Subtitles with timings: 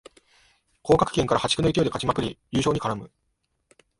[0.81, 3.11] 降格圏から破竹の勢いで勝ちまくり優勝に絡む